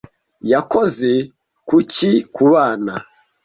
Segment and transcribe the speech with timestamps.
[0.51, 1.11] Yakoze
[1.67, 2.93] kuki kubana.